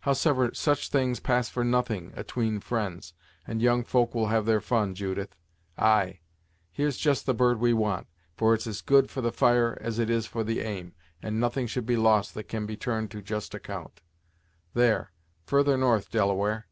[0.00, 3.12] Howsever, such things pass for nothing atween fri'nds,
[3.46, 5.36] and young folk will have their fun, Judith.
[5.78, 6.18] Ay;
[6.72, 10.10] here's just the bird we want, for it's as good for the fire, as it
[10.10, 13.54] is for the aim, and nothing should be lost that can be turned to just
[13.54, 14.02] account.
[14.74, 15.12] There,
[15.44, 16.66] further north, Delaware."